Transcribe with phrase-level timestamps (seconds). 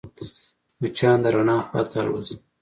[0.81, 2.35] مچان د رڼا خواته الوزي